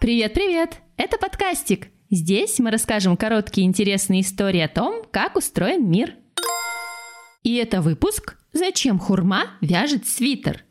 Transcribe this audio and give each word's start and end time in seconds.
Привет-привет! 0.00 0.76
Это 0.96 1.18
подкастик. 1.18 1.88
Здесь 2.08 2.60
мы 2.60 2.70
расскажем 2.70 3.16
короткие 3.16 3.66
интересные 3.66 4.20
истории 4.20 4.60
о 4.60 4.68
том, 4.68 5.02
как 5.10 5.34
устроен 5.34 5.90
мир. 5.90 6.14
И 7.42 7.56
это 7.56 7.80
выпуск 7.80 8.38
«Зачем 8.52 9.00
хурма 9.00 9.58
вяжет 9.60 10.06
свитер?» 10.06 10.64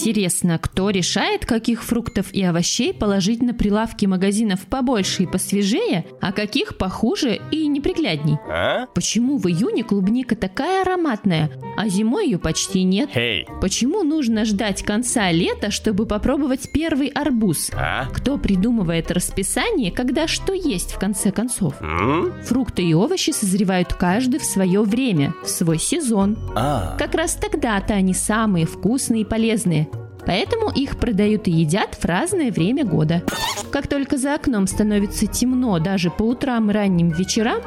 Интересно, 0.00 0.58
кто 0.58 0.88
решает, 0.88 1.44
каких 1.44 1.84
фруктов 1.84 2.32
и 2.32 2.42
овощей 2.42 2.94
положить 2.94 3.42
на 3.42 3.52
прилавки 3.52 4.06
магазинов 4.06 4.60
побольше 4.60 5.24
и 5.24 5.26
посвежее, 5.26 6.06
а 6.22 6.32
каких 6.32 6.78
похуже 6.78 7.38
и 7.50 7.66
неприглядней? 7.66 8.38
А? 8.48 8.86
Почему 8.94 9.36
в 9.36 9.46
июне 9.46 9.84
клубника 9.84 10.36
такая 10.36 10.82
ароматная, 10.82 11.50
а 11.76 11.86
зимой 11.88 12.24
ее 12.26 12.38
почти 12.38 12.82
нет? 12.82 13.10
Эй! 13.14 13.46
Почему 13.60 14.02
нужно 14.02 14.46
ждать 14.46 14.82
конца 14.82 15.30
лета, 15.30 15.70
чтобы 15.70 16.06
попробовать 16.06 16.72
первый 16.72 17.08
арбуз? 17.08 17.70
А? 17.74 18.06
Кто 18.06 18.38
придумывает 18.38 19.10
расписание, 19.10 19.92
когда 19.92 20.26
что 20.26 20.54
есть 20.54 20.92
в 20.92 20.98
конце 20.98 21.30
концов? 21.30 21.74
М? 21.82 22.32
Фрукты 22.44 22.82
и 22.82 22.94
овощи 22.94 23.32
созревают 23.32 23.92
каждый 23.92 24.40
в 24.40 24.44
свое 24.44 24.80
время, 24.82 25.34
в 25.44 25.48
свой 25.48 25.78
сезон. 25.78 26.38
А. 26.56 26.96
Как 26.98 27.14
раз 27.14 27.34
тогда-то 27.34 27.92
они 27.92 28.14
самые 28.14 28.64
вкусные 28.64 29.22
и 29.22 29.26
полезные. 29.26 29.89
Поэтому 30.30 30.70
их 30.70 30.96
продают 30.96 31.48
и 31.48 31.50
едят 31.50 31.96
в 31.96 32.04
разное 32.04 32.52
время 32.52 32.84
года. 32.84 33.24
Как 33.72 33.88
только 33.88 34.16
за 34.16 34.36
окном 34.36 34.68
становится 34.68 35.26
темно 35.26 35.80
даже 35.80 36.08
по 36.08 36.22
утрам 36.22 36.70
и 36.70 36.72
ранним 36.72 37.08
вечерам, 37.08 37.58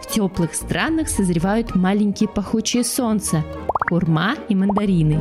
в 0.00 0.06
теплых 0.06 0.54
странах 0.54 1.08
созревают 1.08 1.74
маленькие 1.74 2.28
пахучие 2.28 2.84
солнца– 2.84 3.42
хурма 3.88 4.36
и 4.48 4.54
мандарины. 4.54 5.20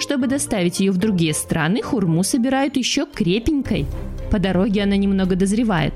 Чтобы 0.00 0.26
доставить 0.26 0.80
ее 0.80 0.90
в 0.90 0.96
другие 0.96 1.34
страны, 1.34 1.82
хурму 1.82 2.24
собирают 2.24 2.76
еще 2.76 3.06
крепенькой. 3.06 3.86
По 4.32 4.40
дороге 4.40 4.82
она 4.82 4.96
немного 4.96 5.36
дозревает. 5.36 5.94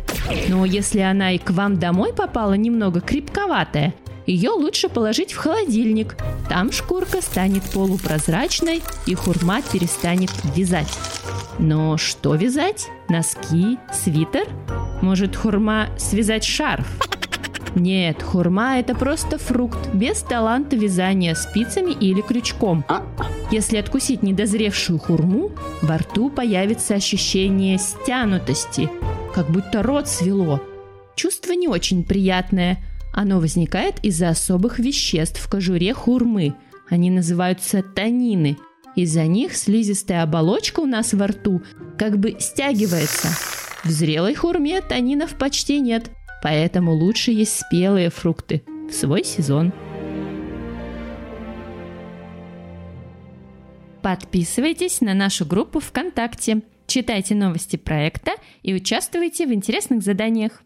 Но 0.49 0.65
если 0.65 1.01
она 1.01 1.33
и 1.33 1.39
к 1.39 1.51
вам 1.51 1.81
домой 1.81 2.13
попала 2.13 2.55
немного 2.55 3.01
крепковатая, 3.01 3.93
ее 4.27 4.51
лучше 4.51 4.89
положить 4.89 5.33
в 5.33 5.37
холодильник. 5.37 6.17
Там 6.49 6.73
шкурка 6.73 7.21
станет 7.21 7.63
полупрозрачной 7.65 8.83
и 9.07 9.15
хурма 9.15 9.63
перестанет 9.63 10.31
вязать. 10.55 10.93
Но 11.59 11.97
что 11.97 12.35
вязать? 12.35 12.89
Носки? 13.09 13.79
Свитер? 13.93 14.49
Может, 15.03 15.37
хурма 15.37 15.89
связать 15.99 16.45
шарф? 16.45 16.87
Нет, 17.75 18.23
хурма– 18.23 18.79
это 18.79 18.95
просто 18.95 19.37
фрукт, 19.37 19.93
без 19.93 20.23
таланта 20.23 20.77
вязания 20.77 21.35
спицами 21.35 21.91
или 21.91 22.21
крючком. 22.21 22.85
Если 23.51 23.77
откусить 23.77 24.23
недозревшую 24.23 24.99
хурму, 24.99 25.51
во 25.83 25.99
рту 25.99 26.31
появится 26.31 26.95
ощущение 26.95 27.79
стянутости, 27.79 28.89
как 29.35 29.51
будто 29.51 29.83
рот 29.83 30.09
свело. 30.09 30.63
Чувство 31.17 31.53
не 31.53 31.67
очень 31.69 32.05
приятное. 32.05 32.79
Оно 33.15 33.39
возникает 33.39 34.05
из-за 34.05 34.31
особых 34.31 34.81
веществ 34.81 35.41
в 35.41 35.49
кожуре 35.49 35.95
хурмы. 35.95 36.57
Они 36.91 37.11
называются 37.11 37.81
танины. 37.81 38.59
Из-за 38.97 39.25
них 39.27 39.57
слизистая 39.57 40.25
оболочка 40.25 40.81
у 40.81 40.87
нас 40.87 41.15
во 41.15 41.29
рту 41.29 41.63
как 41.97 42.19
бы 42.19 42.37
стягивается. 42.41 43.29
В 43.85 43.91
зрелой 43.91 44.35
хурме 44.35 44.81
танинов 44.81 45.39
почти 45.39 45.79
нет, 45.79 46.11
поэтому 46.43 46.93
лучше 46.93 47.31
есть 47.31 47.61
спелые 47.61 48.11
фрукты 48.11 48.65
в 48.91 48.93
свой 48.93 49.23
сезон. 49.23 49.73
Подписывайтесь 54.03 55.01
на 55.01 55.15
нашу 55.15 55.47
группу 55.47 55.79
ВКонтакте, 55.79 56.63
читайте 56.89 57.37
новости 57.37 57.77
проекта 57.77 58.33
и 58.63 58.75
участвуйте 58.75 59.47
в 59.47 59.53
интересных 59.53 60.03
заданиях. 60.03 60.65